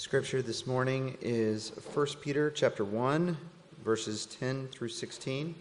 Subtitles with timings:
[0.00, 3.36] Scripture this morning is 1 Peter chapter 1
[3.84, 5.54] verses 10 through 16.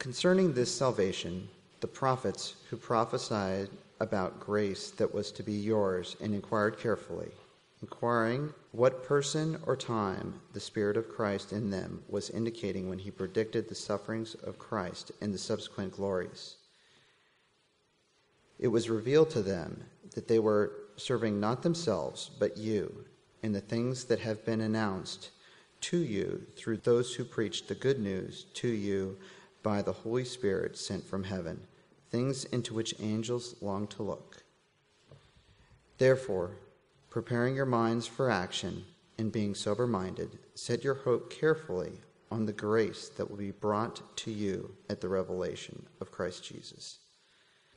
[0.00, 1.48] Concerning this salvation,
[1.78, 3.68] the prophets who prophesied
[4.00, 7.30] about grace that was to be yours and inquired carefully,
[7.82, 13.12] inquiring what person or time the Spirit of Christ in them was indicating when he
[13.12, 16.56] predicted the sufferings of Christ and the subsequent glories.
[18.58, 19.84] It was revealed to them
[20.16, 23.04] that they were serving not themselves, but you,
[23.42, 25.30] in the things that have been announced
[25.82, 29.18] to you through those who preached the good news to you
[29.62, 31.60] by the Holy Spirit sent from heaven,
[32.10, 34.44] things into which angels long to look.
[35.98, 36.52] Therefore,
[37.10, 38.84] preparing your minds for action
[39.18, 41.92] and being sober minded, set your hope carefully
[42.30, 46.98] on the grace that will be brought to you at the revelation of Christ Jesus.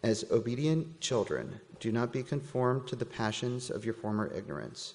[0.06, 4.94] As obedient children, do not be conformed to the passions of your former ignorance,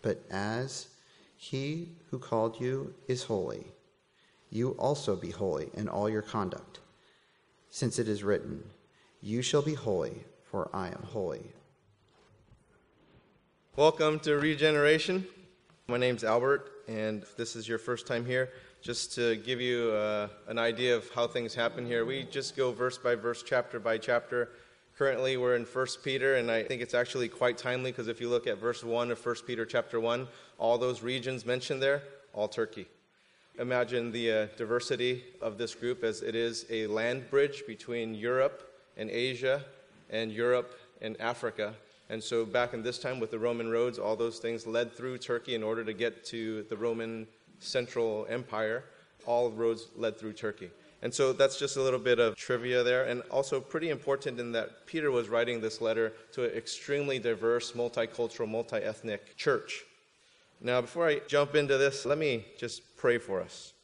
[0.00, 0.88] but as
[1.36, 3.66] he who called you is holy,
[4.48, 6.80] you also be holy in all your conduct,
[7.68, 8.64] since it is written,
[9.20, 11.52] You shall be holy, for I am holy.
[13.76, 15.26] Welcome to Regeneration.
[15.86, 18.48] My name's Albert, and if this is your first time here,
[18.86, 22.70] just to give you uh, an idea of how things happen here, we just go
[22.70, 24.50] verse by verse, chapter by chapter.
[24.96, 28.28] Currently, we're in 1 Peter, and I think it's actually quite timely because if you
[28.28, 32.46] look at verse 1 of 1 Peter chapter 1, all those regions mentioned there, all
[32.46, 32.86] Turkey.
[33.58, 38.72] Imagine the uh, diversity of this group as it is a land bridge between Europe
[38.96, 39.64] and Asia
[40.10, 41.74] and Europe and Africa.
[42.08, 45.18] And so, back in this time with the Roman roads, all those things led through
[45.18, 47.26] Turkey in order to get to the Roman
[47.58, 48.84] Central Empire,
[49.26, 50.70] all roads led through Turkey.
[51.02, 54.52] And so that's just a little bit of trivia there, and also pretty important in
[54.52, 59.84] that Peter was writing this letter to an extremely diverse, multicultural, multi ethnic church.
[60.60, 63.74] Now, before I jump into this, let me just pray for us.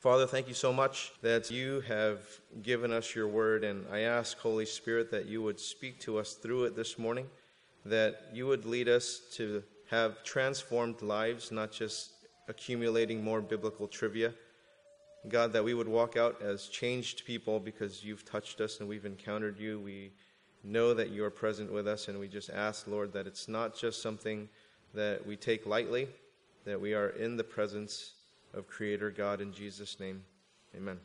[0.00, 2.20] Father, thank you so much that you have
[2.62, 6.34] given us your word, and I ask, Holy Spirit, that you would speak to us
[6.34, 7.26] through it this morning,
[7.84, 12.12] that you would lead us to have transformed lives, not just
[12.50, 14.34] accumulating more biblical trivia.
[15.28, 19.06] God, that we would walk out as changed people because you've touched us and we've
[19.06, 19.78] encountered you.
[19.78, 20.10] We
[20.64, 23.76] know that you are present with us, and we just ask, Lord, that it's not
[23.76, 24.48] just something
[24.92, 26.08] that we take lightly,
[26.64, 28.12] that we are in the presence
[28.52, 30.22] of Creator God in Jesus' name.
[30.76, 30.98] Amen.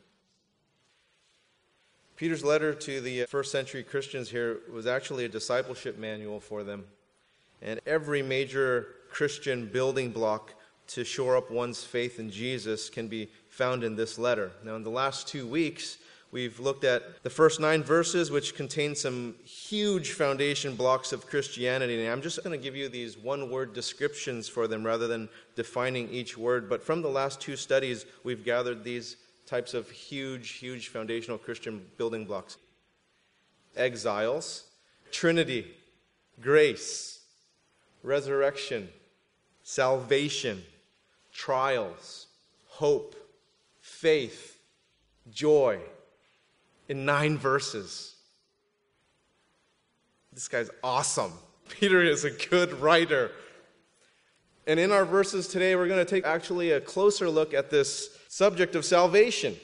[2.15, 6.85] Peter's letter to the first century Christians here was actually a discipleship manual for them.
[7.61, 10.53] And every major Christian building block
[10.87, 14.51] to shore up one's faith in Jesus can be found in this letter.
[14.63, 15.97] Now, in the last two weeks,
[16.31, 22.03] we've looked at the first nine verses, which contain some huge foundation blocks of Christianity.
[22.03, 25.29] And I'm just going to give you these one word descriptions for them rather than
[25.55, 26.69] defining each word.
[26.69, 31.85] But from the last two studies, we've gathered these types of huge, huge foundational Christian
[31.97, 32.57] building blocks
[33.77, 34.63] exiles,
[35.11, 35.75] Trinity,
[36.41, 37.19] grace,
[38.03, 38.89] resurrection,
[39.63, 40.63] salvation
[41.35, 42.27] trials,
[42.67, 43.15] hope,
[43.81, 44.57] faith,
[45.31, 45.79] joy
[46.87, 48.15] in nine verses.
[50.31, 51.33] This guy's awesome.
[51.69, 53.31] Peter is a good writer.
[54.65, 58.17] And in our verses today, we're going to take actually a closer look at this
[58.29, 59.55] subject of salvation.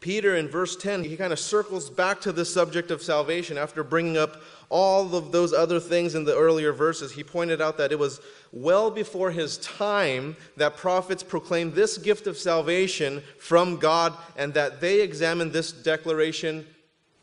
[0.00, 3.82] Peter, in verse 10, he kind of circles back to the subject of salvation after
[3.82, 7.10] bringing up all of those other things in the earlier verses.
[7.10, 8.20] He pointed out that it was
[8.52, 14.80] well before his time that prophets proclaimed this gift of salvation from God and that
[14.80, 16.64] they examined this declaration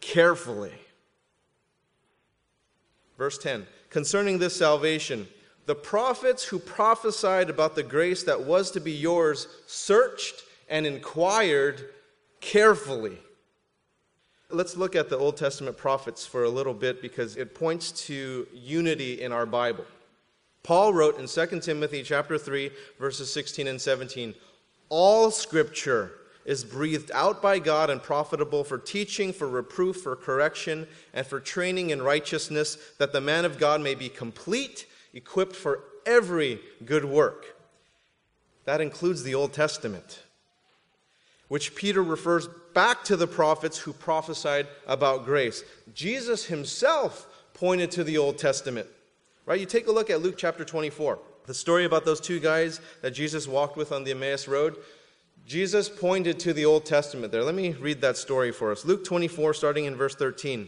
[0.02, 0.74] carefully.
[3.18, 5.28] Verse 10 Concerning this salvation,
[5.66, 11.90] the prophets who prophesied about the grace that was to be yours searched and inquired
[12.46, 13.18] carefully.
[14.52, 18.48] Let's look at the Old Testament prophets for a little bit because it points to
[18.54, 19.86] unity in our Bible.
[20.62, 22.70] Paul wrote in 2 Timothy chapter 3
[23.00, 24.36] verses 16 and 17,
[24.90, 26.12] all scripture
[26.46, 31.40] is breathed out by God and profitable for teaching, for reproof, for correction, and for
[31.40, 37.06] training in righteousness, that the man of God may be complete, equipped for every good
[37.06, 37.56] work.
[38.66, 40.25] That includes the Old Testament
[41.48, 45.64] which Peter refers back to the prophets who prophesied about grace.
[45.94, 48.88] Jesus himself pointed to the Old Testament.
[49.46, 49.60] Right?
[49.60, 51.20] You take a look at Luke chapter 24.
[51.46, 54.78] The story about those two guys that Jesus walked with on the Emmaus Road.
[55.46, 57.44] Jesus pointed to the Old Testament there.
[57.44, 58.84] Let me read that story for us.
[58.84, 60.68] Luke 24, starting in verse 13.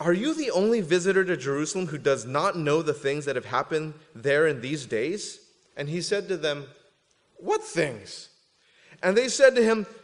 [0.00, 3.46] are you the only visitor to Jerusalem who does not know the things that have
[3.46, 5.40] happened there in these days?
[5.76, 6.66] And he said to them,
[7.36, 8.28] What things?
[9.02, 9.86] And they said to him,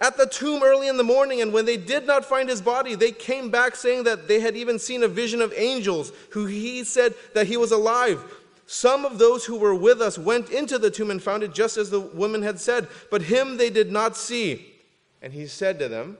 [0.00, 2.94] at the tomb early in the morning, and when they did not find his body,
[2.94, 6.84] they came back saying that they had even seen a vision of angels, who he
[6.84, 8.22] said that he was alive.
[8.66, 11.76] Some of those who were with us went into the tomb and found it just
[11.76, 14.74] as the woman had said, but him they did not see.
[15.22, 16.18] And he said to them,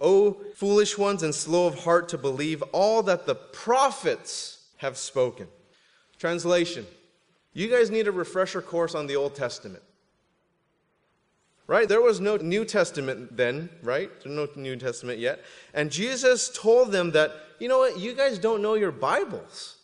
[0.00, 5.46] O foolish ones and slow of heart to believe all that the prophets have spoken.
[6.18, 6.86] Translation
[7.52, 9.82] You guys need a refresher course on the Old Testament.
[11.72, 11.88] Right?
[11.88, 14.10] There was no New Testament then, right?
[14.20, 15.42] There's no New Testament yet.
[15.72, 19.78] And Jesus told them that, you know what, you guys don't know your Bibles.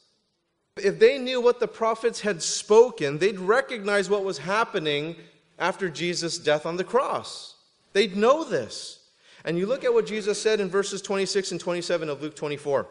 [0.76, 5.17] If they knew what the prophets had spoken, they'd recognize what was happening
[5.58, 7.55] after Jesus' death on the cross.
[7.94, 9.08] They'd know this.
[9.46, 12.87] And you look at what Jesus said in verses 26 and 27 of Luke 24.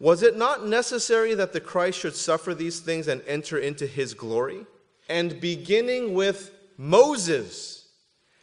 [0.00, 4.12] Was it not necessary that the Christ should suffer these things and enter into his
[4.12, 4.66] glory?
[5.08, 7.84] And beginning with Moses,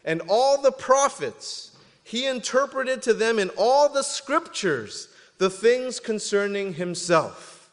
[0.06, 5.10] and all the prophets, he interpreted to them in all the scriptures
[5.40, 7.72] the things concerning himself.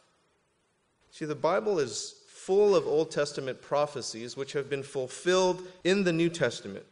[1.11, 6.11] See, the Bible is full of Old Testament prophecies which have been fulfilled in the
[6.11, 6.85] New Testament.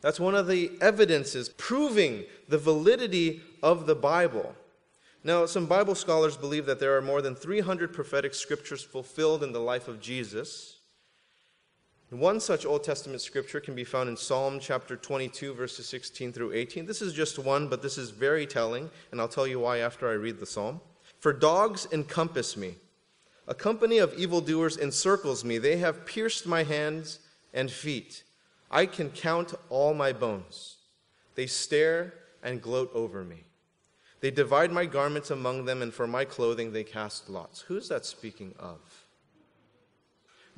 [0.00, 4.54] That's one of the evidences proving the validity of the Bible.
[5.24, 9.52] Now, some Bible scholars believe that there are more than 300 prophetic scriptures fulfilled in
[9.52, 10.77] the life of Jesus.
[12.10, 16.52] One such Old Testament scripture can be found in Psalm chapter 22, verses 16 through
[16.52, 16.86] 18.
[16.86, 20.08] This is just one, but this is very telling, and I'll tell you why after
[20.08, 20.80] I read the psalm.
[21.20, 22.76] For dogs encompass me,
[23.46, 25.58] a company of evildoers encircles me.
[25.58, 27.18] They have pierced my hands
[27.52, 28.22] and feet.
[28.70, 30.76] I can count all my bones.
[31.34, 33.44] They stare and gloat over me.
[34.20, 37.60] They divide my garments among them, and for my clothing they cast lots.
[37.60, 38.97] Who's that speaking of?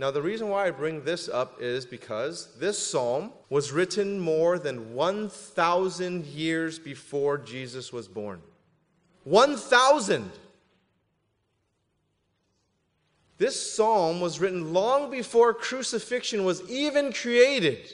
[0.00, 4.58] Now, the reason why I bring this up is because this psalm was written more
[4.58, 8.40] than 1,000 years before Jesus was born.
[9.24, 10.30] 1,000!
[13.36, 17.92] This psalm was written long before crucifixion was even created.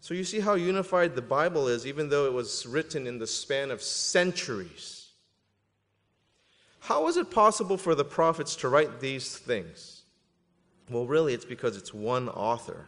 [0.00, 3.26] So you see how unified the Bible is, even though it was written in the
[3.26, 5.05] span of centuries.
[6.86, 10.02] How is it possible for the prophets to write these things?
[10.88, 12.86] Well, really, it's because it's one author.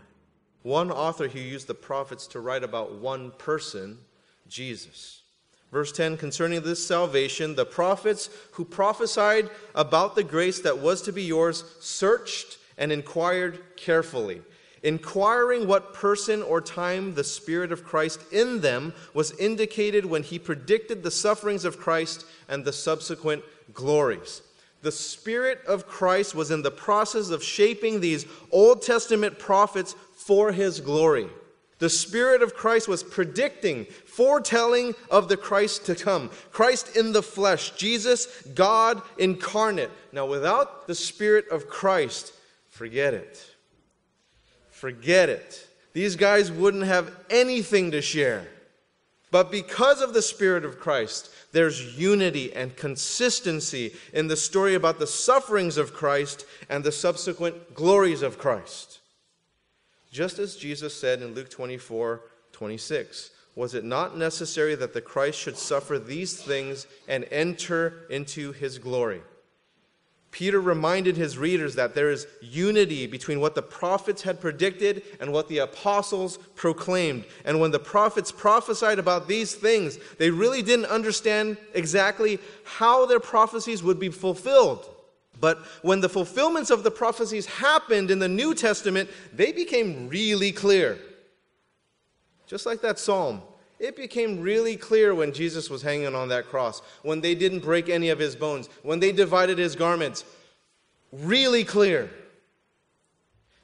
[0.62, 3.98] One author who used the prophets to write about one person,
[4.46, 5.22] Jesus.
[5.72, 11.12] Verse 10 concerning this salvation, the prophets who prophesied about the grace that was to
[11.12, 14.42] be yours searched and inquired carefully,
[14.84, 20.38] inquiring what person or time the Spirit of Christ in them was indicated when he
[20.38, 24.42] predicted the sufferings of Christ and the subsequent glories.
[24.82, 30.52] The Spirit of Christ was in the process of shaping these Old Testament prophets for
[30.52, 31.28] his glory.
[31.78, 36.30] The Spirit of Christ was predicting, foretelling of the Christ to come.
[36.50, 39.90] Christ in the flesh, Jesus, God incarnate.
[40.12, 42.32] Now, without the Spirit of Christ,
[42.68, 43.44] forget it.
[44.70, 45.68] Forget it.
[45.92, 48.46] These guys wouldn't have anything to share.
[49.30, 54.98] But because of the Spirit of Christ, there's unity and consistency in the story about
[54.98, 59.00] the sufferings of Christ and the subsequent glories of Christ.
[60.10, 65.38] Just as Jesus said in Luke 24 26, was it not necessary that the Christ
[65.38, 69.20] should suffer these things and enter into his glory?
[70.30, 75.32] Peter reminded his readers that there is unity between what the prophets had predicted and
[75.32, 77.24] what the apostles proclaimed.
[77.46, 83.20] And when the prophets prophesied about these things, they really didn't understand exactly how their
[83.20, 84.94] prophecies would be fulfilled.
[85.40, 90.52] But when the fulfillments of the prophecies happened in the New Testament, they became really
[90.52, 90.98] clear.
[92.46, 93.42] just like that psalm.
[93.78, 97.88] It became really clear when Jesus was hanging on that cross, when they didn't break
[97.88, 100.24] any of his bones, when they divided his garments.
[101.12, 102.10] Really clear.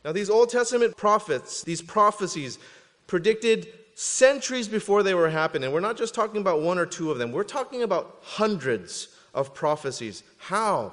[0.05, 2.59] Now, these Old Testament prophets, these prophecies,
[3.07, 5.73] predicted centuries before they were happening.
[5.73, 9.55] We're not just talking about one or two of them, we're talking about hundreds of
[9.55, 10.23] prophecies.
[10.39, 10.93] How?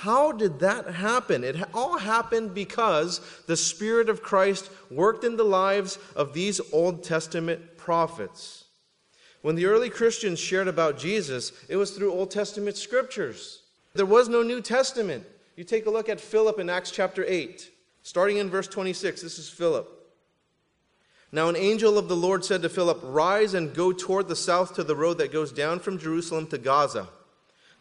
[0.00, 1.44] How did that happen?
[1.44, 7.04] It all happened because the Spirit of Christ worked in the lives of these Old
[7.04, 8.64] Testament prophets.
[9.42, 13.62] When the early Christians shared about Jesus, it was through Old Testament scriptures.
[13.92, 15.24] There was no New Testament.
[15.56, 17.70] You take a look at Philip in Acts chapter 8,
[18.02, 19.20] starting in verse 26.
[19.20, 19.88] This is Philip.
[21.30, 24.74] Now, an angel of the Lord said to Philip, Rise and go toward the south
[24.74, 27.08] to the road that goes down from Jerusalem to Gaza.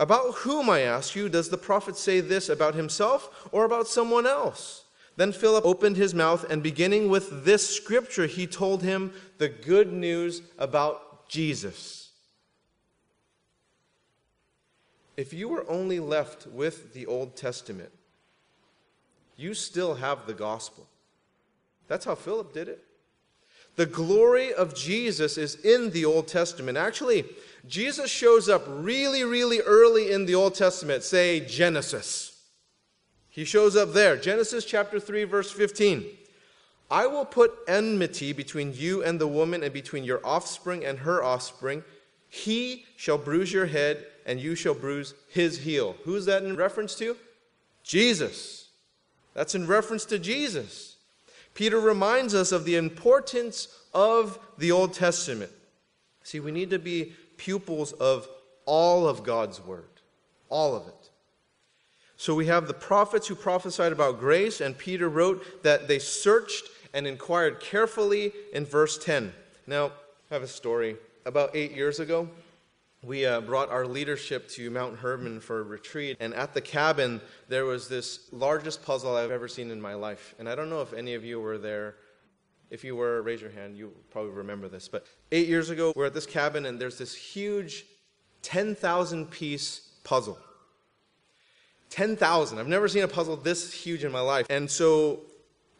[0.00, 4.26] About whom, I ask you, does the prophet say this about himself or about someone
[4.26, 4.86] else?
[5.16, 9.92] Then Philip opened his mouth, and beginning with this scripture, he told him the good
[9.92, 12.12] news about Jesus.
[15.18, 17.92] If you were only left with the Old Testament,
[19.36, 20.88] you still have the gospel.
[21.88, 22.82] That's how Philip did it.
[23.76, 26.76] The glory of Jesus is in the Old Testament.
[26.76, 27.24] Actually,
[27.66, 32.42] Jesus shows up really, really early in the Old Testament, say Genesis.
[33.28, 34.16] He shows up there.
[34.16, 36.04] Genesis chapter 3, verse 15.
[36.90, 41.22] I will put enmity between you and the woman, and between your offspring and her
[41.22, 41.84] offspring.
[42.28, 45.96] He shall bruise your head, and you shall bruise his heel.
[46.04, 47.16] Who's that in reference to?
[47.84, 48.68] Jesus.
[49.34, 50.89] That's in reference to Jesus.
[51.54, 55.50] Peter reminds us of the importance of the Old Testament.
[56.22, 58.28] See, we need to be pupils of
[58.66, 59.88] all of God's Word,
[60.48, 61.10] all of it.
[62.16, 66.64] So we have the prophets who prophesied about grace, and Peter wrote that they searched
[66.92, 69.32] and inquired carefully in verse 10.
[69.66, 69.92] Now,
[70.30, 70.96] I have a story.
[71.26, 72.28] About eight years ago,
[73.02, 76.18] we uh, brought our leadership to Mount Hermon for a retreat.
[76.20, 80.34] And at the cabin, there was this largest puzzle I've ever seen in my life.
[80.38, 81.96] And I don't know if any of you were there.
[82.68, 83.76] If you were, raise your hand.
[83.76, 84.86] You probably remember this.
[84.86, 87.86] But eight years ago, we're at this cabin, and there's this huge
[88.42, 90.38] 10,000 piece puzzle.
[91.88, 92.58] 10,000.
[92.58, 94.46] I've never seen a puzzle this huge in my life.
[94.50, 95.20] And so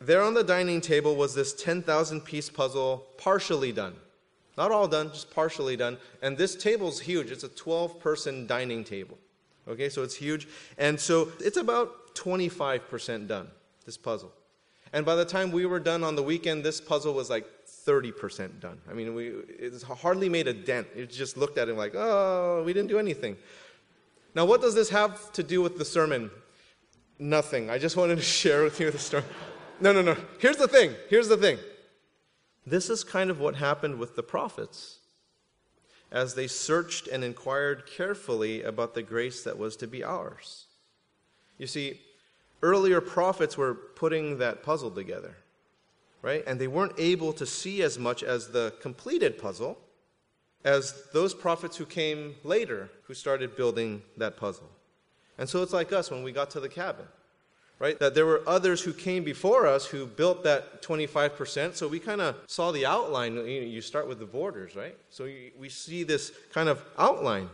[0.00, 3.95] there on the dining table was this 10,000 piece puzzle, partially done.
[4.57, 5.97] Not all done, just partially done.
[6.23, 7.30] And this table's huge.
[7.30, 9.19] It's a 12 person dining table.
[9.69, 10.49] Okay, so it's huge.
[10.78, 13.49] And so it's about 25% done,
[13.87, 14.33] this puzzle.
[14.92, 17.47] And by the time we were done on the weekend, this puzzle was like
[17.87, 18.78] 30% done.
[18.90, 20.88] I mean, we, it hardly made a dent.
[20.97, 23.37] It just looked at it like, oh, we didn't do anything.
[24.35, 26.30] Now, what does this have to do with the sermon?
[27.19, 27.71] Nothing.
[27.71, 29.25] I just wanted to share with you the story.
[29.80, 30.16] No, no, no.
[30.38, 30.95] Here's the thing.
[31.09, 31.59] Here's the thing.
[32.67, 34.99] This is kind of what happened with the prophets
[36.12, 40.67] as they searched and inquired carefully about the grace that was to be ours.
[41.57, 42.00] You see,
[42.62, 45.37] earlier prophets were putting that puzzle together,
[46.23, 46.43] right?
[46.47, 49.79] And they weren't able to see as much as the completed puzzle
[50.64, 54.69] as those prophets who came later who started building that puzzle.
[55.38, 57.07] And so it's like us when we got to the cabin
[57.81, 57.99] right?
[57.99, 61.75] That there were others who came before us who built that 25%.
[61.75, 63.35] So we kind of saw the outline.
[63.47, 64.97] You, start with the borders, right?
[65.09, 67.49] So we see this kind of outline.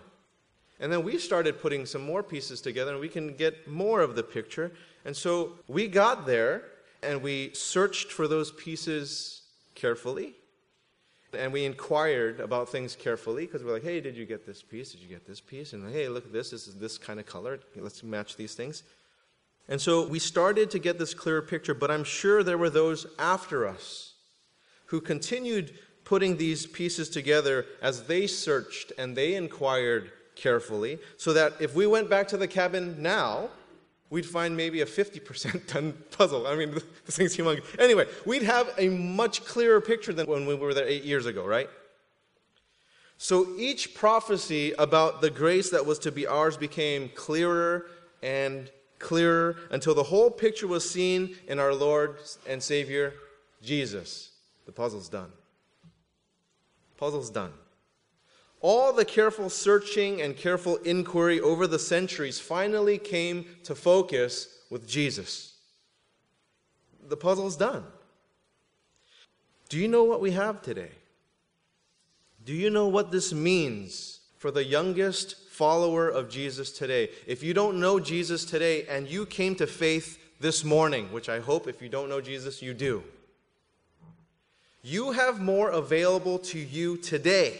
[0.81, 4.17] And then we started putting some more pieces together and we can get more of
[4.17, 4.73] the picture.
[5.07, 6.65] And so we got there
[7.03, 9.43] and we searched for those pieces
[9.75, 10.35] carefully.
[11.33, 14.93] And we inquired about things carefully because we're like, hey, did you get this piece?
[14.93, 15.73] Did you get this piece?
[15.73, 16.51] And hey, look at this.
[16.51, 17.61] This is this kind of color.
[17.77, 18.83] Let's match these things.
[19.69, 23.07] And so we started to get this clearer picture, but I'm sure there were those
[23.19, 24.15] after us
[24.87, 31.55] who continued putting these pieces together as they searched and they inquired carefully so that
[31.61, 33.49] if we went back to the cabin now,
[34.09, 36.47] we'd find maybe a 50% done puzzle.
[36.47, 36.71] I mean,
[37.05, 37.65] this thing's humongous.
[37.81, 41.45] Anyway, we'd have a much clearer picture than when we were there eight years ago,
[41.45, 41.69] right?
[43.19, 47.87] So each prophecy about the grace that was to be ours became clearer
[48.23, 52.17] and clearer until the whole picture was seen in our Lord
[52.49, 53.15] and Savior,
[53.63, 54.31] Jesus.
[54.67, 55.31] The puzzle's done.
[56.97, 57.53] Puzzle's done.
[58.61, 64.89] All the careful searching and careful inquiry over the centuries finally came to focus with
[64.89, 65.55] Jesus.
[67.09, 67.85] The puzzle's done.
[69.69, 70.91] Do you know what we have today?
[72.45, 77.09] Do you know what this means for the youngest follower of Jesus today?
[77.27, 81.41] If you don't know Jesus today and you came to faith this morning, which I
[81.41, 83.03] hope if you don't know Jesus, you do,
[84.83, 87.59] you have more available to you today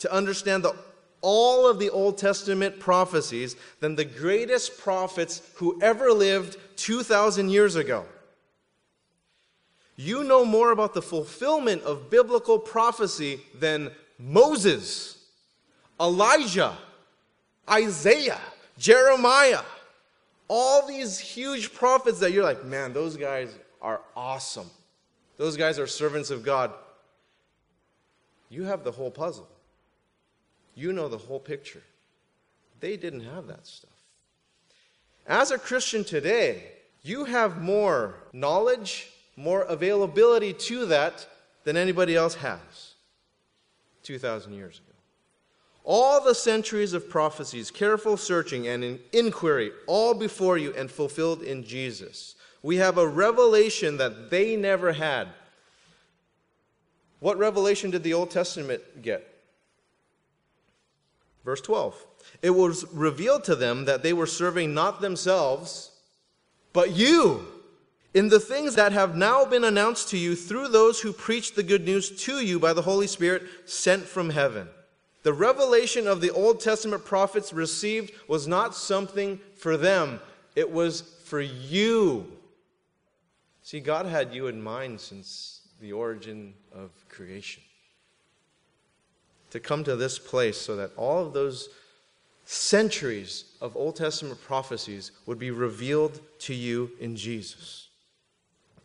[0.00, 0.76] to understand the,
[1.22, 7.74] all of the Old Testament prophecies than the greatest prophets who ever lived 2,000 years
[7.74, 8.04] ago.
[9.96, 15.24] You know more about the fulfillment of biblical prophecy than Moses,
[15.98, 16.76] Elijah,
[17.68, 18.40] Isaiah,
[18.78, 19.62] Jeremiah.
[20.48, 24.68] All these huge prophets that you're like, man, those guys are awesome.
[25.36, 26.72] Those guys are servants of God.
[28.48, 29.48] You have the whole puzzle.
[30.74, 31.82] You know the whole picture.
[32.80, 33.90] They didn't have that stuff.
[35.26, 36.64] As a Christian today,
[37.02, 41.26] you have more knowledge, more availability to that
[41.64, 42.94] than anybody else has
[44.02, 44.89] 2,000 years ago.
[45.84, 51.64] All the centuries of prophecies, careful searching and inquiry, all before you and fulfilled in
[51.64, 52.34] Jesus.
[52.62, 55.28] We have a revelation that they never had.
[57.20, 59.26] What revelation did the Old Testament get?
[61.44, 62.06] Verse 12.
[62.42, 65.90] It was revealed to them that they were serving not themselves,
[66.72, 67.46] but you,
[68.12, 71.62] in the things that have now been announced to you through those who preach the
[71.62, 74.68] good news to you by the Holy Spirit sent from heaven.
[75.22, 80.20] The revelation of the Old Testament prophets received was not something for them,
[80.56, 82.26] it was for you.
[83.62, 87.62] See, God had you in mind since the origin of creation
[89.50, 91.68] to come to this place so that all of those
[92.44, 97.89] centuries of Old Testament prophecies would be revealed to you in Jesus.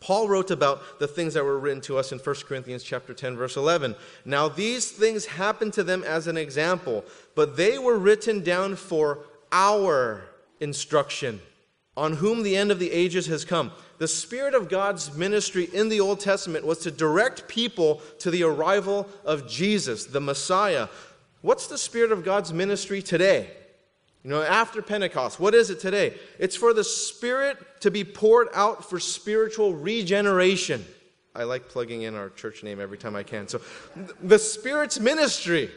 [0.05, 3.35] Paul wrote about the things that were written to us in 1 Corinthians chapter 10
[3.35, 3.95] verse 11.
[4.23, 9.25] Now these things happened to them as an example, but they were written down for
[9.51, 10.25] our
[10.59, 11.41] instruction,
[11.97, 15.89] on whom the end of the ages has come the Spirit of God's ministry in
[15.89, 20.87] the Old Testament was to direct people to the arrival of Jesus, the Messiah.
[21.41, 23.49] What's the Spirit of God's ministry today?
[24.25, 26.15] You know, after Pentecost, what is it today?
[26.39, 30.83] It's for the Spirit to be poured out for spiritual regeneration.
[31.35, 33.47] I like plugging in our church name every time I can.
[33.47, 33.61] So,
[34.23, 35.69] the Spirit's ministry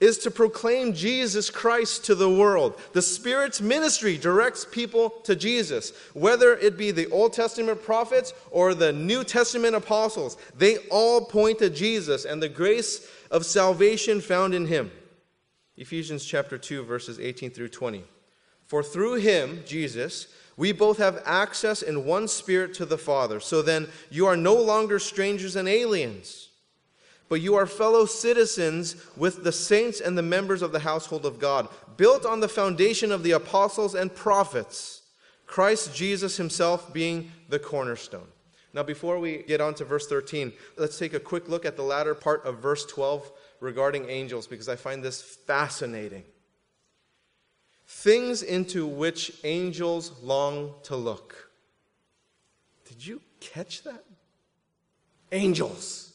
[0.00, 2.80] is to proclaim Jesus Christ to the world.
[2.94, 8.74] The Spirit's ministry directs people to Jesus, whether it be the Old Testament prophets or
[8.74, 10.36] the New Testament apostles.
[10.56, 14.90] They all point to Jesus and the grace of salvation found in him.
[15.76, 18.04] Ephesians chapter 2 verses 18 through 20.
[18.66, 23.40] For through him, Jesus, we both have access in one spirit to the Father.
[23.40, 26.50] So then you are no longer strangers and aliens
[27.32, 31.38] but you are fellow citizens with the saints and the members of the household of
[31.38, 35.00] God, built on the foundation of the apostles and prophets,
[35.46, 38.26] Christ Jesus himself being the cornerstone.
[38.74, 41.82] Now, before we get on to verse 13, let's take a quick look at the
[41.82, 46.24] latter part of verse 12 regarding angels, because I find this fascinating.
[47.86, 51.50] Things into which angels long to look.
[52.88, 54.04] Did you catch that?
[55.30, 56.12] Angels.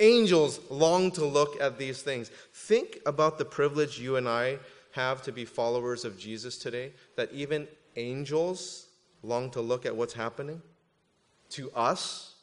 [0.00, 2.30] Angels long to look at these things.
[2.52, 4.58] Think about the privilege you and I
[4.92, 8.86] have to be followers of Jesus today, that even angels
[9.22, 10.62] long to look at what's happening
[11.50, 12.33] to us.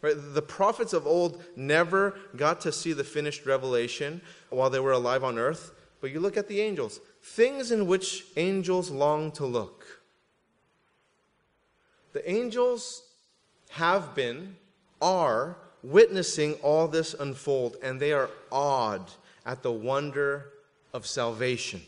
[0.00, 0.14] Right?
[0.16, 5.24] The prophets of old never got to see the finished revelation while they were alive
[5.24, 9.84] on earth, but you look at the angels, things in which angels long to look.
[12.12, 13.02] The angels
[13.70, 14.56] have been,
[15.02, 19.10] are, witnessing all this unfold, and they are awed
[19.44, 20.50] at the wonder
[20.92, 21.82] of salvation.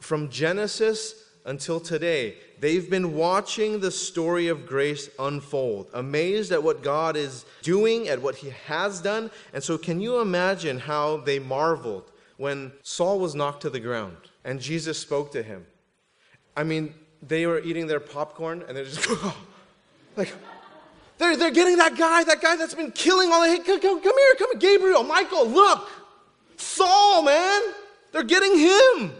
[0.00, 6.82] From Genesis until today, they've been watching the story of grace unfold, amazed at what
[6.82, 9.30] God is doing, at what He has done.
[9.52, 14.16] And so, can you imagine how they marveled when Saul was knocked to the ground
[14.44, 15.66] and Jesus spoke to him?
[16.56, 19.08] I mean, they were eating their popcorn and they're just
[20.16, 20.32] like,
[21.18, 23.48] they're, they're getting that guy, that guy that's been killing all the.
[23.48, 25.90] Hey, come, come, come here, come Gabriel, Michael, look,
[26.56, 27.62] Saul, man,
[28.12, 29.12] they're getting him.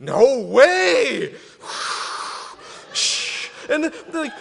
[0.00, 1.34] No way.
[3.70, 4.32] And they're like,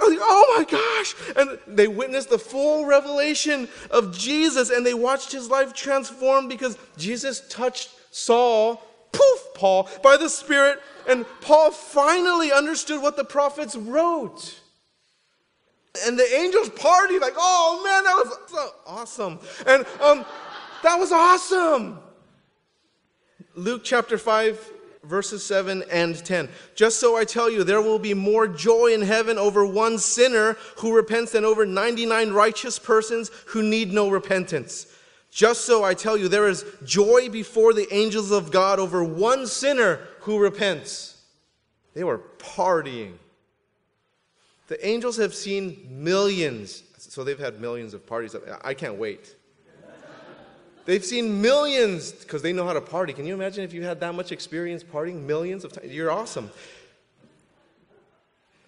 [0.00, 1.14] oh my gosh.
[1.36, 6.76] And they witnessed the full revelation of Jesus and they watched his life transform because
[6.96, 10.80] Jesus touched Saul, poof, Paul, by the Spirit.
[11.08, 14.60] And Paul finally understood what the prophets wrote.
[16.04, 19.38] And the angels partied like, oh man, that was so awesome.
[19.66, 20.24] And um,
[20.82, 22.00] that was awesome.
[23.54, 24.72] Luke chapter 5,
[25.04, 26.48] verses 7 and 10.
[26.74, 30.56] Just so I tell you, there will be more joy in heaven over one sinner
[30.78, 34.86] who repents than over 99 righteous persons who need no repentance.
[35.30, 39.46] Just so I tell you, there is joy before the angels of God over one
[39.46, 41.20] sinner who repents.
[41.94, 43.14] They were partying.
[44.68, 48.34] The angels have seen millions, so they've had millions of parties.
[48.62, 49.34] I can't wait.
[50.84, 53.12] They've seen millions because they know how to party.
[53.12, 55.92] Can you imagine if you had that much experience partying millions of times?
[55.92, 56.50] You're awesome.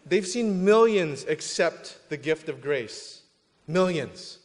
[0.06, 3.22] They've seen millions accept the gift of grace.
[3.66, 4.38] Millions.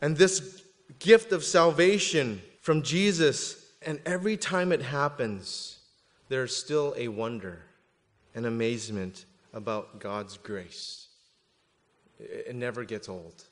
[0.00, 0.62] And this
[0.98, 5.78] gift of salvation from Jesus, and every time it happens,
[6.28, 7.60] there's still a wonder,
[8.34, 11.08] an amazement about God's grace.
[12.18, 13.44] It never gets old.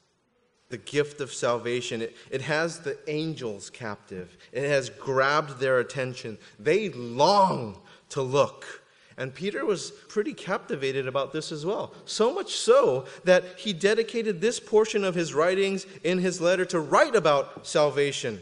[0.71, 6.39] The gift of salvation, it, it has the angels captive, it has grabbed their attention.
[6.59, 8.83] They long to look.
[9.17, 11.95] And Peter was pretty captivated about this as well.
[12.05, 16.81] So much so that he dedicated this portion of his writings in his letter to
[16.81, 18.41] write about salvation.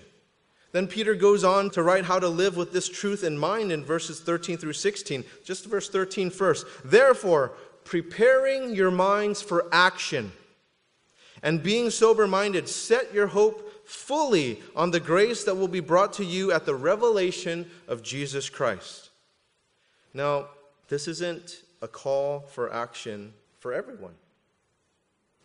[0.73, 3.85] Then Peter goes on to write how to live with this truth in mind in
[3.85, 5.25] verses 13 through 16.
[5.45, 6.67] Just verse 13 first.
[6.83, 7.53] Therefore,
[7.85, 10.33] preparing your minds for action
[11.43, 16.13] and being sober minded, set your hope fully on the grace that will be brought
[16.15, 19.11] to you at the revelation of Jesus Christ.
[20.15, 20.49] Now,
[20.89, 24.15] this isn't a call for action for everyone.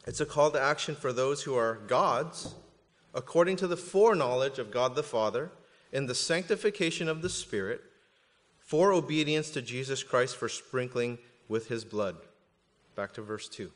[0.06, 2.54] It's a call to action for those who are God's
[3.18, 5.50] according to the foreknowledge of God the Father,
[5.92, 7.82] in the sanctification of the Spirit,
[8.60, 12.18] for obedience to Jesus Christ for sprinkling with his blood.
[12.96, 13.72] Back to verse 2.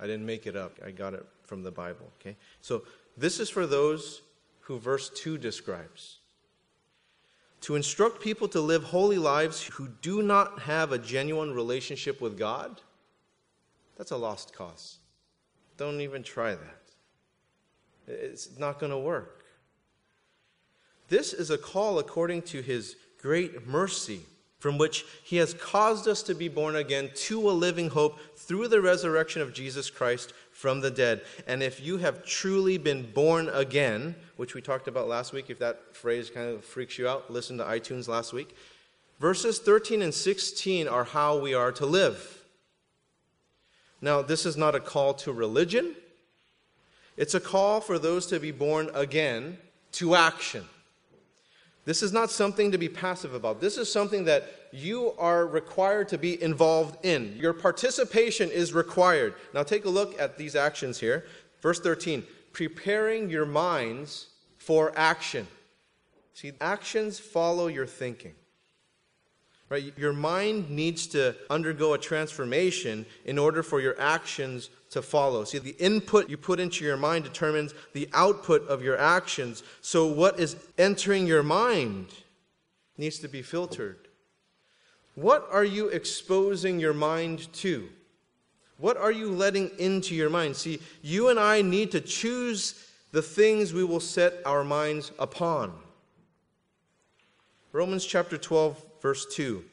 [0.00, 2.10] I didn't make it up, I got it from the Bible.
[2.20, 2.36] Okay?
[2.60, 2.82] So
[3.16, 4.22] this is for those
[4.60, 6.18] who verse 2 describes.
[7.62, 12.38] To instruct people to live holy lives who do not have a genuine relationship with
[12.38, 12.80] God,
[13.96, 14.98] that's a lost cause.
[15.76, 16.82] Don't even try that.
[18.06, 19.44] It's not going to work.
[21.08, 24.20] This is a call according to his great mercy,
[24.58, 28.68] from which he has caused us to be born again to a living hope through
[28.68, 31.22] the resurrection of Jesus Christ from the dead.
[31.46, 35.60] And if you have truly been born again, which we talked about last week, if
[35.60, 38.56] that phrase kind of freaks you out, listen to iTunes last week.
[39.20, 42.44] Verses 13 and 16 are how we are to live.
[44.00, 45.94] Now, this is not a call to religion.
[47.16, 49.58] It's a call for those to be born again
[49.92, 50.64] to action.
[51.88, 53.62] This is not something to be passive about.
[53.62, 57.34] This is something that you are required to be involved in.
[57.34, 59.32] Your participation is required.
[59.54, 61.24] Now, take a look at these actions here.
[61.62, 64.26] Verse 13 preparing your minds
[64.58, 65.46] for action.
[66.34, 68.34] See, actions follow your thinking.
[69.70, 69.92] Right?
[69.98, 75.44] Your mind needs to undergo a transformation in order for your actions to follow.
[75.44, 79.62] See, the input you put into your mind determines the output of your actions.
[79.82, 82.06] So, what is entering your mind
[82.98, 84.08] needs to be filtered.
[85.14, 87.88] What are you exposing your mind to?
[88.76, 90.56] What are you letting into your mind?
[90.56, 95.72] See, you and I need to choose the things we will set our minds upon.
[97.72, 99.64] Romans chapter 12, verse 2.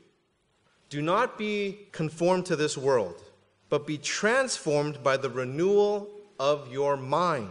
[0.89, 3.21] Do not be conformed to this world,
[3.69, 6.09] but be transformed by the renewal
[6.39, 7.49] of your mind,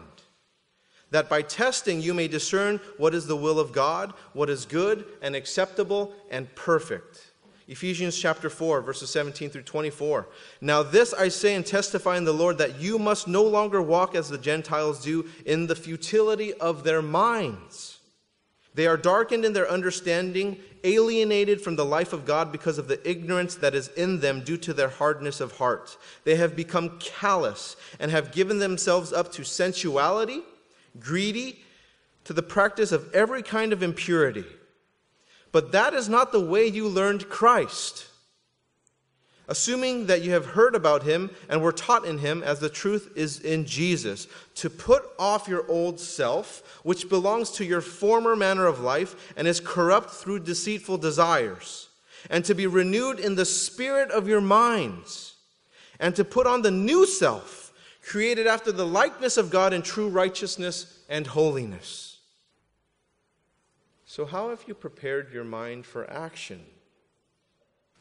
[1.11, 5.05] that by testing you may discern what is the will of God, what is good
[5.21, 7.33] and acceptable and perfect.
[7.67, 10.29] Ephesians chapter 4, verses 17 through 24.
[10.61, 14.15] Now, this I say and testify in the Lord that you must no longer walk
[14.15, 17.94] as the Gentiles do in the futility of their minds
[18.75, 23.09] They are darkened in their understanding, alienated from the life of God because of the
[23.09, 25.97] ignorance that is in them due to their hardness of heart.
[26.25, 30.43] They have become callous and have given themselves up to sensuality,
[30.99, 31.63] greedy,
[32.25, 34.45] to the practice of every kind of impurity.
[35.53, 38.07] But that is not the way you learned Christ
[39.49, 43.13] assuming that you have heard about him and were taught in him as the truth
[43.15, 48.67] is in Jesus, to put off your old self, which belongs to your former manner
[48.67, 51.89] of life and is corrupt through deceitful desires,
[52.31, 55.35] and to be renewed in the spirit of your minds,
[56.01, 60.09] and to put on the new self, created after the likeness of God in true
[60.09, 62.19] righteousness and holiness.
[64.07, 66.61] So, how have you prepared your mind for action?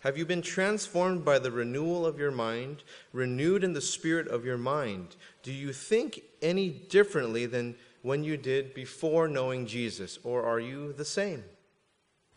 [0.03, 4.43] Have you been transformed by the renewal of your mind, renewed in the spirit of
[4.43, 5.15] your mind?
[5.43, 10.91] Do you think any differently than when you did before knowing Jesus, or are you
[10.91, 11.41] the same?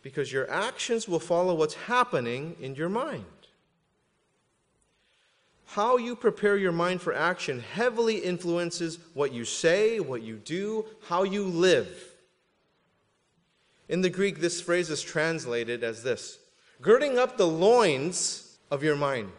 [0.01, 3.25] Because your actions will follow what's happening in your mind.
[5.65, 10.85] How you prepare your mind for action heavily influences what you say, what you do,
[11.09, 12.13] how you live.
[13.89, 16.39] In the Greek, this phrase is translated as this
[16.81, 19.31] girding up the loins of your mind.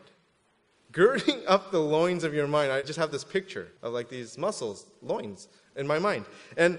[0.93, 2.73] Girding up the loins of your mind.
[2.73, 6.25] I just have this picture of like these muscles, loins, in my mind.
[6.57, 6.79] And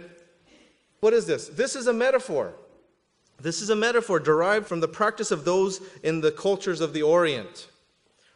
[1.00, 1.48] what is this?
[1.48, 2.54] This is a metaphor.
[3.40, 7.04] This is a metaphor derived from the practice of those in the cultures of the
[7.04, 7.68] Orient.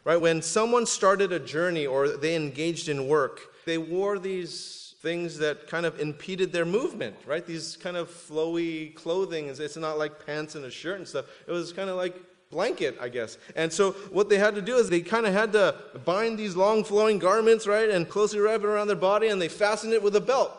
[0.04, 0.20] Right?
[0.20, 5.68] When someone started a journey or they engaged in work, they wore these things that
[5.68, 7.46] kind of impeded their movement, right?
[7.46, 9.46] These kind of flowy clothing.
[9.46, 11.26] It's not like pants and a shirt and stuff.
[11.46, 12.16] It was kind of like
[12.50, 13.38] blanket, I guess.
[13.54, 16.56] And so what they had to do is they kind of had to bind these
[16.56, 20.02] long flowing garments, right, and closely wrap it around their body, and they fastened it
[20.02, 20.50] with a belt.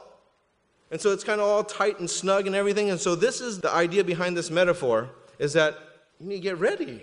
[0.91, 2.91] And so it's kind of all tight and snug and everything.
[2.91, 5.75] And so this is the idea behind this metaphor is that
[6.19, 7.01] you need to get ready.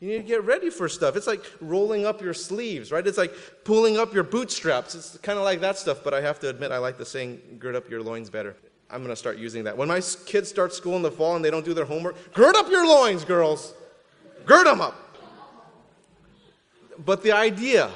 [0.00, 1.16] You need to get ready for stuff.
[1.16, 3.04] It's like rolling up your sleeves, right?
[3.04, 3.34] It's like
[3.64, 4.94] pulling up your bootstraps.
[4.94, 7.40] It's kind of like that stuff, but I have to admit, I like the saying,
[7.58, 8.54] gird up your loins better.
[8.90, 9.76] I'm going to start using that.
[9.76, 12.54] When my kids start school in the fall and they don't do their homework, gird
[12.54, 13.74] up your loins, girls.
[14.46, 14.94] Gird them up.
[17.04, 17.90] But the idea,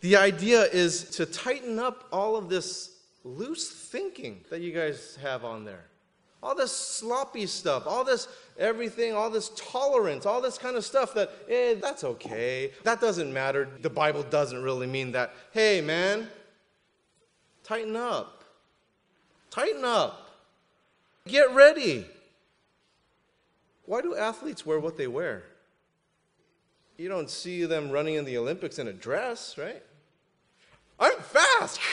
[0.00, 5.44] the idea is to tighten up all of this loose thinking that you guys have
[5.44, 5.84] on there.
[6.42, 8.26] All this sloppy stuff, all this
[8.58, 12.72] everything, all this tolerance, all this kind of stuff that, eh, that's okay.
[12.82, 13.68] That doesn't matter.
[13.80, 15.34] The Bible doesn't really mean that.
[15.52, 16.28] Hey, man,
[17.62, 18.42] tighten up.
[19.50, 20.30] Tighten up.
[21.26, 22.06] Get ready.
[23.84, 25.44] Why do athletes wear what they wear?
[26.96, 29.82] You don't see them running in the Olympics in a dress, right?
[30.98, 31.78] I'm fast.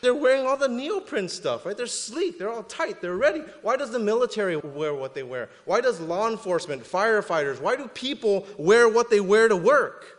[0.00, 1.76] They're wearing all the neoprene stuff, right?
[1.76, 3.42] They're sleek, they're all tight, they're ready.
[3.62, 5.50] Why does the military wear what they wear?
[5.64, 10.18] Why does law enforcement, firefighters, why do people wear what they wear to work?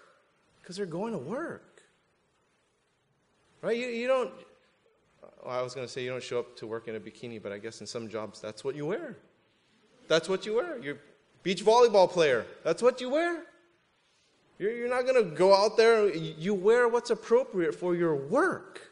[0.61, 1.81] Because they're going to work.
[3.61, 3.77] Right?
[3.77, 4.31] You, you don't,
[5.43, 7.41] well, I was going to say you don't show up to work in a bikini,
[7.41, 9.17] but I guess in some jobs that's what you wear.
[10.07, 10.77] That's what you wear.
[10.79, 10.97] You're
[11.43, 12.45] beach volleyball player.
[12.63, 13.43] That's what you wear.
[14.57, 16.13] You're, you're not going to go out there.
[16.13, 18.88] You wear what's appropriate for your work.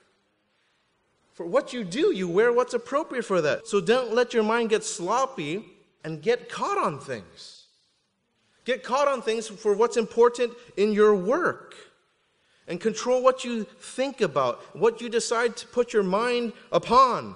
[1.38, 3.68] For what you do, you wear what's appropriate for that.
[3.68, 5.64] So don't let your mind get sloppy
[6.04, 7.66] and get caught on things.
[8.66, 11.76] Get caught on things for what's important in your work.
[12.68, 17.36] And control what you think about, what you decide to put your mind upon.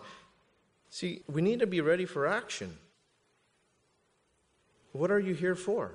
[0.90, 2.76] See, we need to be ready for action.
[4.94, 5.92] What are you here for?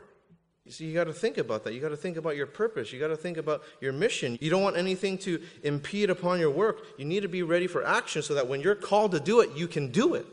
[0.68, 1.74] See, you got to think about that.
[1.74, 2.92] You got to think about your purpose.
[2.92, 4.36] You got to think about your mission.
[4.40, 6.84] You don't want anything to impede upon your work.
[6.98, 9.50] You need to be ready for action so that when you're called to do it,
[9.54, 10.26] you can do it.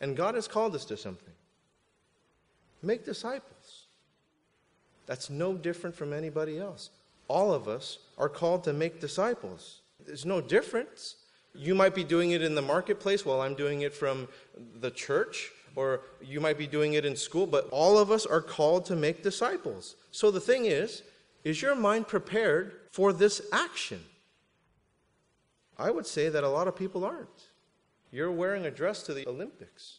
[0.00, 1.32] And God has called us to something.
[2.82, 3.84] Make disciples.
[5.06, 6.90] That's no different from anybody else.
[7.28, 9.80] All of us are called to make disciples.
[10.04, 11.16] There's no difference.
[11.54, 14.26] You might be doing it in the marketplace while I'm doing it from
[14.80, 18.40] the church or you might be doing it in school, but all of us are
[18.40, 19.96] called to make disciples.
[20.10, 21.02] So the thing is,
[21.44, 24.00] is your mind prepared for this action?
[25.78, 27.28] I would say that a lot of people aren't.
[28.10, 29.98] You're wearing a dress to the Olympics.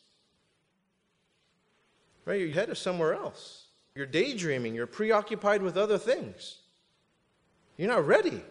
[2.25, 2.39] Right?
[2.39, 3.65] Your head is somewhere else.
[3.95, 4.75] You're daydreaming.
[4.75, 6.59] You're preoccupied with other things.
[7.77, 8.41] You're not ready.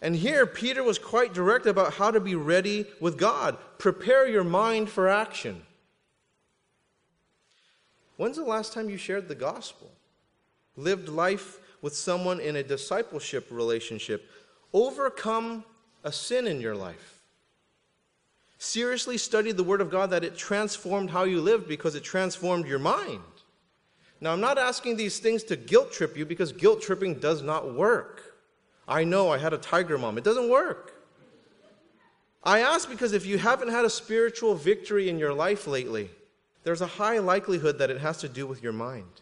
[0.00, 3.56] And here, Peter was quite direct about how to be ready with God.
[3.78, 5.62] Prepare your mind for action.
[8.16, 9.90] When's the last time you shared the gospel?
[10.76, 14.30] Lived life with someone in a discipleship relationship?
[14.72, 15.64] Overcome
[16.04, 17.12] a sin in your life?
[18.62, 22.66] seriously studied the Word of God that it transformed how you lived because it transformed
[22.66, 23.20] your mind.
[24.20, 27.74] Now, I'm not asking these things to guilt trip you because guilt tripping does not
[27.74, 28.36] work.
[28.86, 30.94] I know I had a tiger mom, it doesn't work.
[32.44, 36.10] I ask because if you haven't had a spiritual victory in your life lately,
[36.64, 39.20] there's a high likelihood that it has to do with your mind.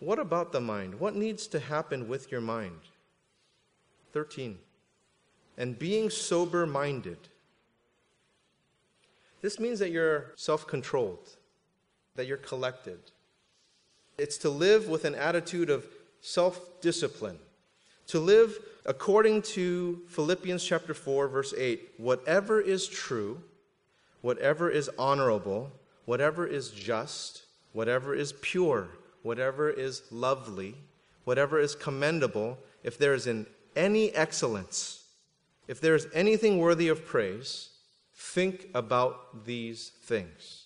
[0.00, 1.00] What about the mind?
[1.00, 2.80] What needs to happen with your mind?
[4.12, 4.58] 13.
[5.56, 7.18] And being sober minded.
[9.40, 11.36] This means that you're self controlled,
[12.14, 12.98] that you're collected.
[14.18, 15.86] It's to live with an attitude of
[16.20, 17.38] self discipline,
[18.08, 23.40] to live according to Philippians chapter 4, verse 8 whatever is true,
[24.26, 25.70] whatever is honorable,
[26.04, 28.88] whatever is just, whatever is pure,
[29.22, 30.74] whatever is lovely,
[31.22, 35.04] whatever is commendable, if there is in any excellence,
[35.68, 37.68] if there is anything worthy of praise,
[38.16, 40.64] think about these things.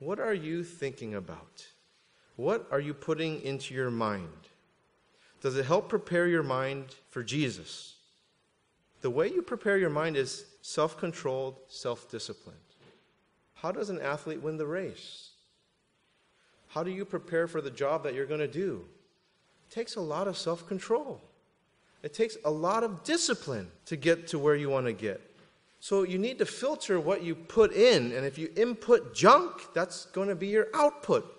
[0.00, 1.66] What are you thinking about?
[2.36, 4.50] What are you putting into your mind?
[5.40, 7.94] Does it help prepare your mind for Jesus?
[9.00, 12.56] The way you prepare your mind is self controlled, self disciplined.
[13.52, 15.32] How does an athlete win the race?
[16.68, 18.82] How do you prepare for the job that you're going to do?
[19.68, 21.20] It takes a lot of self control.
[22.02, 25.20] It takes a lot of discipline to get to where you want to get.
[25.80, 30.06] So you need to filter what you put in, and if you input junk, that's
[30.06, 31.30] going to be your output.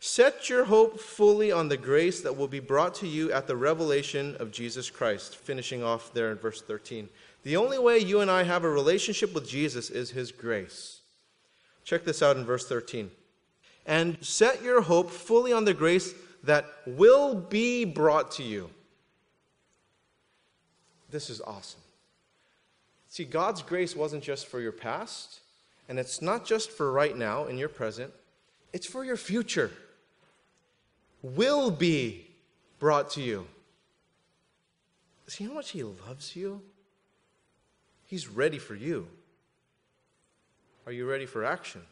[0.00, 3.56] Set your hope fully on the grace that will be brought to you at the
[3.56, 5.36] revelation of Jesus Christ.
[5.36, 7.08] Finishing off there in verse 13.
[7.42, 11.00] The only way you and I have a relationship with Jesus is his grace.
[11.84, 13.10] Check this out in verse 13.
[13.86, 18.70] And set your hope fully on the grace that will be brought to you.
[21.10, 21.80] This is awesome.
[23.08, 25.40] See, God's grace wasn't just for your past,
[25.88, 28.12] and it's not just for right now in your present,
[28.72, 29.70] it's for your future.
[31.22, 32.26] Will be
[32.78, 33.46] brought to you.
[35.26, 36.62] See how much He loves you?
[38.06, 39.08] He's ready for you.
[40.86, 41.82] Are you ready for action?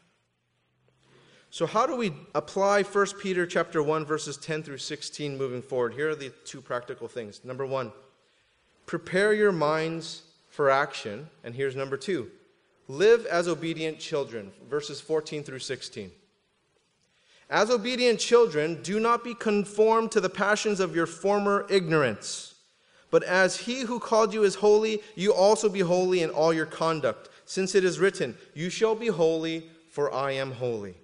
[1.50, 5.94] So how do we apply 1 Peter chapter 1 verses 10 through 16 moving forward?
[5.94, 7.44] Here are the two practical things.
[7.44, 7.92] Number 1,
[8.86, 12.30] prepare your minds for action, and here's number 2.
[12.88, 16.10] Live as obedient children, verses 14 through 16.
[17.48, 22.54] As obedient children, do not be conformed to the passions of your former ignorance.
[23.11, 26.66] But as he who called you is holy, you also be holy in all your
[26.66, 30.96] conduct since it is written, You shall be holy, for I am holy.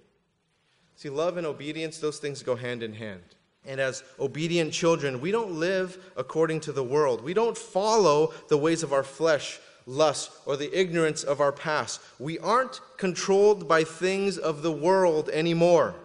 [0.97, 3.23] See, love and obedience, those things go hand in hand.
[3.65, 7.23] And as obedient children, we don't live according to the world.
[7.23, 12.01] We don't follow the ways of our flesh, lust, or the ignorance of our past.
[12.19, 15.95] We aren't controlled by things of the world anymore.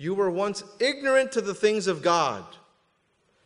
[0.00, 2.42] You were once ignorant to the things of God,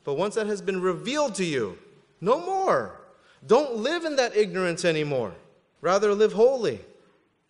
[0.05, 1.77] but once that has been revealed to you,
[2.21, 3.01] no more.
[3.45, 5.35] Don't live in that ignorance anymore.
[5.81, 6.79] Rather, live holy.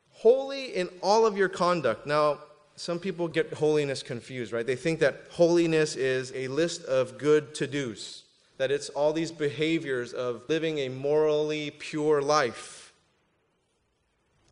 [0.08, 2.06] Holy in all of your conduct.
[2.06, 2.38] Now,
[2.76, 4.66] some people get holiness confused, right?
[4.66, 8.22] They think that holiness is a list of good to dos,
[8.56, 12.94] that it's all these behaviors of living a morally pure life.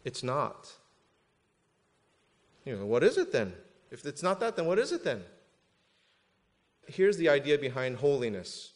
[0.05, 0.71] It's not.
[2.67, 3.55] You know, what is it then?
[3.93, 5.23] If it's not that, then what is it then?
[6.87, 8.73] Here's the idea behind holiness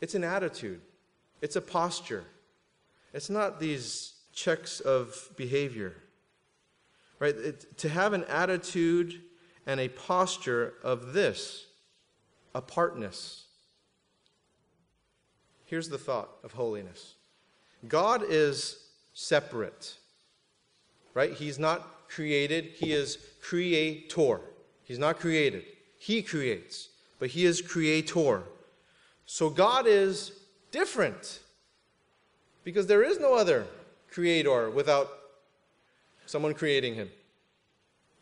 [0.00, 0.80] it's an attitude.
[1.42, 2.24] It's a posture.
[3.12, 5.94] It's not these checks of behavior.
[7.18, 7.34] Right?
[7.34, 9.22] It, to have an attitude
[9.66, 11.66] and a posture of this
[12.54, 13.46] apartness.
[15.64, 17.14] Here's the thought of holiness
[17.88, 18.78] God is
[19.14, 19.94] separate,
[21.14, 21.32] right?
[21.32, 24.40] He's not created, He is creator.
[24.84, 25.64] He's not created,
[25.98, 26.88] He creates,
[27.18, 28.42] but He is creator.
[29.26, 30.32] So God is
[30.70, 31.40] different.
[32.64, 33.66] Because there is no other
[34.10, 35.08] creator without
[36.26, 37.10] someone creating him.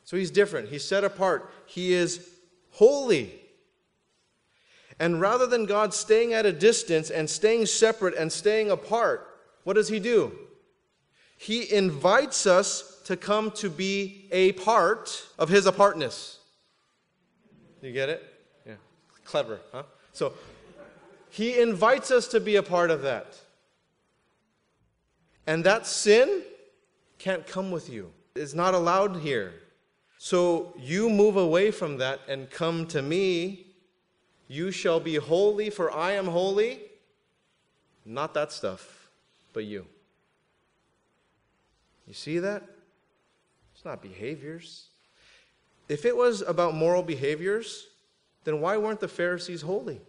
[0.05, 0.69] So he's different.
[0.69, 1.51] He's set apart.
[1.67, 2.29] He is
[2.73, 3.33] holy.
[5.01, 9.27] And rather than God staying at a distance and staying separate and staying apart,
[9.65, 10.33] what does he do?
[11.37, 16.39] He invites us to come to be a part of his apartness.
[17.83, 18.23] You get it?
[18.67, 18.75] Yeah.
[19.25, 19.83] Clever, huh?
[20.13, 20.33] So
[21.31, 23.39] he invites us to be a part of that.
[25.47, 26.43] And that sin
[27.19, 29.53] can't come with you, it's not allowed here.
[30.19, 33.67] So you move away from that and come to me,
[34.49, 36.81] You shall be holy, for I am holy.
[38.07, 39.11] Not that stuff,
[39.53, 39.87] but you.
[42.07, 42.63] You see that?
[43.85, 44.89] Not behaviors.
[45.89, 47.87] If it was about moral behaviors,
[48.45, 50.01] then why weren't the Pharisees holy?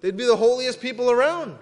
[0.00, 1.58] They'd be the holiest people around.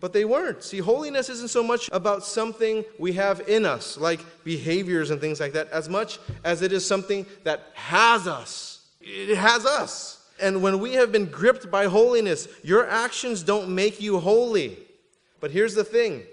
[0.00, 0.62] But they weren't.
[0.62, 5.40] See, holiness isn't so much about something we have in us, like behaviors and things
[5.40, 8.86] like that, as much as it is something that has us.
[9.00, 10.22] It has us.
[10.40, 14.78] And when we have been gripped by holiness, your actions don't make you holy.
[15.40, 16.24] But here's the thing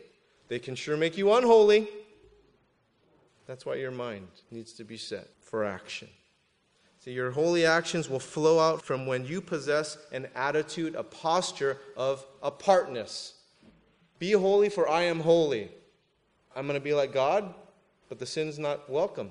[0.49, 1.88] they can sure make you unholy.
[3.53, 6.07] That's why your mind needs to be set for action.
[7.01, 11.77] See, your holy actions will flow out from when you possess an attitude, a posture
[11.95, 13.35] of apartness.
[14.17, 15.69] Be holy, for I am holy.
[16.55, 17.53] I'm going to be like God,
[18.09, 19.29] but the sin's not welcome.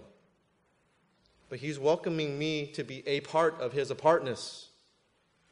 [1.48, 4.68] But He's welcoming me to be a part of His apartness.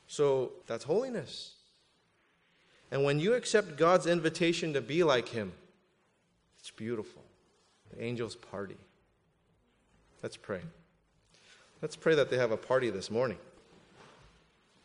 [0.07, 1.55] So that's holiness.
[2.93, 5.55] And when you accept God's invitation to be like Him,
[6.61, 7.20] it's beautiful.
[7.93, 8.77] The angels party.
[10.23, 10.61] Let's pray.
[11.83, 13.39] Let's pray that they have a party this morning.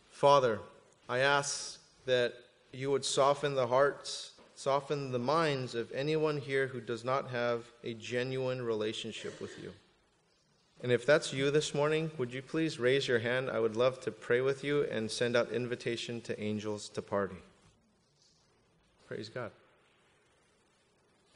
[0.10, 0.60] Father,
[1.10, 2.34] I ask that
[2.72, 7.66] you would soften the hearts, soften the minds of anyone here who does not have
[7.84, 9.74] a genuine relationship with you.
[10.82, 13.50] And if that's you this morning, would you please raise your hand?
[13.50, 17.38] I would love to pray with you and send out invitation to angels to party.
[19.08, 19.52] Praise God.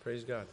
[0.01, 0.45] Praise God.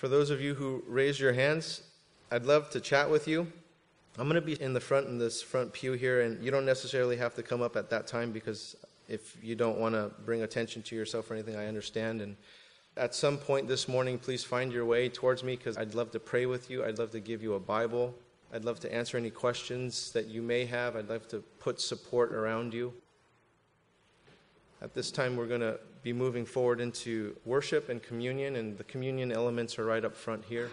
[0.00, 1.82] For those of you who raised your hands,
[2.30, 3.46] I'd love to chat with you.
[4.16, 6.64] I'm going to be in the front in this front pew here, and you don't
[6.64, 8.76] necessarily have to come up at that time because
[9.08, 12.22] if you don't want to bring attention to yourself or anything, I understand.
[12.22, 12.38] And
[12.96, 16.18] at some point this morning, please find your way towards me because I'd love to
[16.18, 16.82] pray with you.
[16.82, 18.14] I'd love to give you a Bible.
[18.54, 20.96] I'd love to answer any questions that you may have.
[20.96, 22.94] I'd love to put support around you.
[24.80, 28.84] At this time, we're going to be moving forward into worship and communion, and the
[28.84, 30.70] communion elements are right up front here.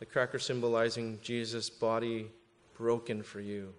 [0.00, 2.30] The cracker symbolizing Jesus' body
[2.76, 3.72] broken for you,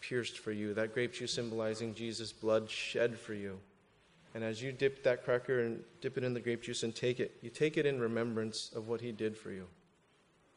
[0.00, 0.74] pierced for you.
[0.74, 3.58] That grape juice symbolizing Jesus' blood shed for you.
[4.34, 7.18] And as you dip that cracker and dip it in the grape juice and take
[7.18, 9.66] it, you take it in remembrance of what he did for you.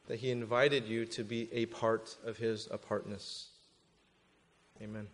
[0.08, 3.48] That he invited you to be a part of his apartness.
[4.82, 5.08] Amen.